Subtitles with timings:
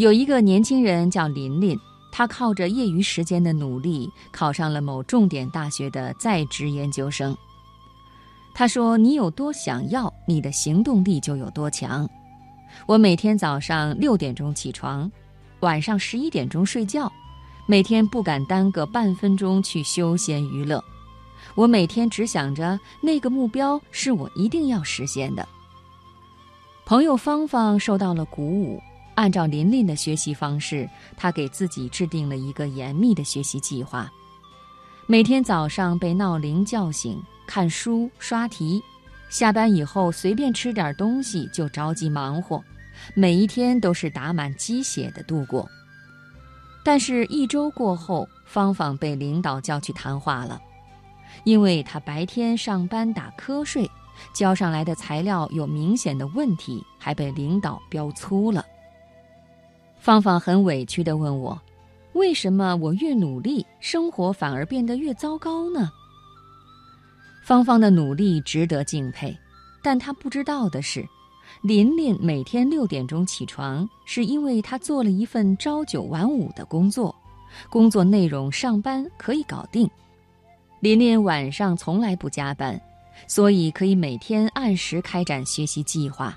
[0.00, 1.78] 有一个年轻人叫琳琳，
[2.10, 7.36] 他靠着业余时间的努力，考上了某重点大学的在职研究生。
[8.54, 12.08] 他说：“你有多想要，你的行动力就有多强。”
[12.88, 15.12] 我每天早上六点钟起床，
[15.60, 17.12] 晚上十一点钟睡觉，
[17.66, 20.82] 每天不敢耽搁半分钟去休闲娱乐。
[21.54, 25.46] 我每天只想着那个目标是我一定要实现的。
[26.86, 28.80] 朋友芳芳受到了鼓舞。
[29.20, 34.10] 按照琳琳的学习方式，他给自己制定了一个严密的学习计划。
[35.06, 38.80] 每天早上被闹铃叫醒，看书、刷题；
[39.28, 42.64] 下班以后随便吃点东西就着急忙活。
[43.14, 45.68] 每一天都是打满鸡血的度过。
[46.82, 50.58] 但是，一周过后，芳芳被领导叫去谈话了，
[51.44, 53.86] 因为她白天上班打瞌睡，
[54.32, 58.64] 交上来的材料有明显的问题，还被领导标粗了。
[60.00, 61.60] 芳芳很委屈地问我
[62.14, 65.92] ：“为什么我越努力，生活反而变得越糟糕呢？”
[67.44, 69.36] 芳芳的努力值得敬佩，
[69.82, 71.06] 但她不知道的是，
[71.62, 77.14] 琳琳每天六点钟起床，是因为她做了一份朝九晚五的工作，
[77.68, 79.88] 工作内容上班可以搞定。
[80.80, 82.80] 琳琳晚上从来不加班，
[83.26, 86.34] 所以可以每天按时开展学习计划。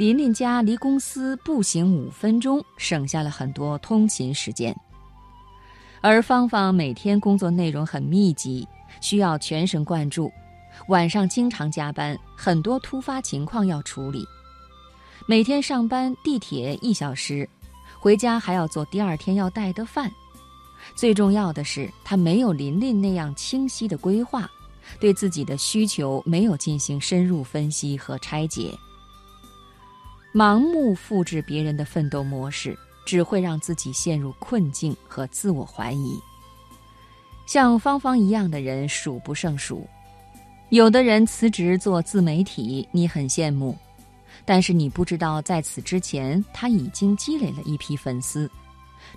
[0.00, 4.74] 琳琳家离公司步行五分钟，省下了很多通勤时间。
[6.00, 8.66] 而芳芳每天工作内容很密集，
[9.02, 10.32] 需要全神贯注，
[10.88, 14.26] 晚上经常加班，很多突发情况要处理。
[15.26, 17.46] 每天上班地铁一小时，
[17.98, 20.10] 回家还要做第二天要带的饭。
[20.94, 24.50] 最重要的是，她没有琳琳那样清晰的规划，
[24.98, 28.72] 对自己的需求没有进行深入分析和拆解。
[30.32, 36.18] 盲目复制别人的奋斗模式，只会让自己陷入困境和自我怀疑。
[37.46, 39.84] 像芳芳一样的人数不胜数，
[40.68, 43.76] 有的人辞职做自媒体，你很羡慕，
[44.44, 48.48] 但是你不知道在此之前他已经积累了一批粉丝，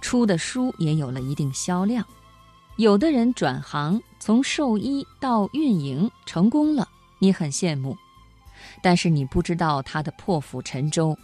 [0.02, 2.04] 出的书也有了一定销量。
[2.78, 6.90] 有的人转行从兽医到运营成功了，
[7.20, 7.96] 你很羡慕。
[8.82, 11.18] 但是你不知道他的破釜沉舟，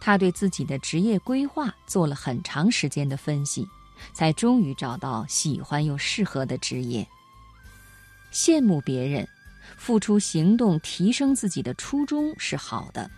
[0.00, 3.66] 他对自己的职业规划做了很长时间的分析，
[4.12, 7.06] 才终于找到喜欢又适合的职业。
[8.32, 9.26] 羡慕别人，
[9.76, 13.10] 付出行动提升自己的初衷是好的，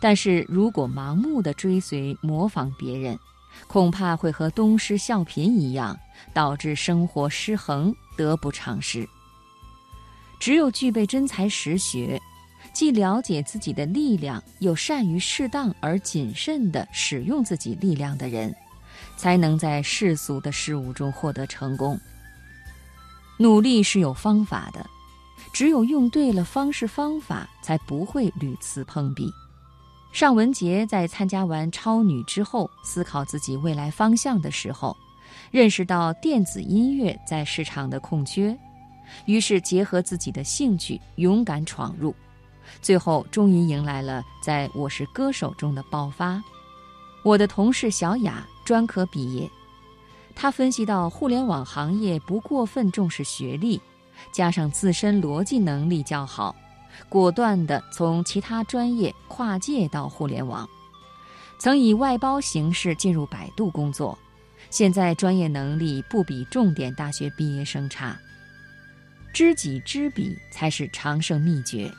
[0.00, 3.18] 但是如果盲目的追随模仿别人，
[3.66, 5.98] 恐怕会和东施效颦一样，
[6.32, 9.08] 导致生活失衡，得不偿失。
[10.40, 12.20] 只有具备真才实学。
[12.72, 18.54] 既了解自己的力量，又善于适当而谨慎地使用自己力量的人，
[19.16, 21.98] 才能在世俗的事物中获得成功。
[23.38, 24.86] 努力是有方法的，
[25.52, 29.30] 只有用对了方式方法，才不会屡次碰壁。
[30.12, 34.96] 尚雯婕在参加完超女之后，思考自己未来方向的时候，
[35.50, 38.56] 认识到电子音乐在市场的空缺，
[39.26, 42.14] 于是结合自己的兴趣，勇敢闯入。
[42.80, 46.42] 最后，终于迎来了在我是歌手中的爆发。
[47.22, 49.48] 我的同事小雅专科毕业，
[50.34, 53.80] 她分析到互联网行业不过分重视学历，
[54.32, 56.54] 加上自身逻辑能力较好，
[57.08, 60.68] 果断地从其他专业跨界到互联网，
[61.58, 64.18] 曾以外包形式进入百度工作，
[64.70, 68.18] 现在专业能力不比重点大学毕业生差。
[69.32, 71.90] 知己知彼才是长胜秘诀。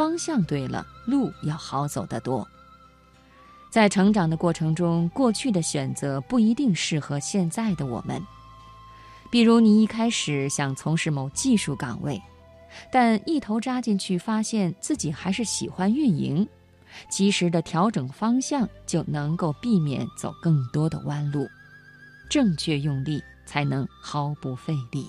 [0.00, 2.48] 方向对了，路要好走得多。
[3.68, 8.18] 在成长的过程中，过去的选择不一定适合现在的我们。
[9.30, 12.18] 比如，你一开始想从事某技术岗位，
[12.90, 16.48] 但一头扎进去，发现自己还是喜欢运营，
[17.10, 21.46] 及时的调整方向，就能够避免走更多的弯路。
[22.30, 25.06] 正确用力，才能毫不费力。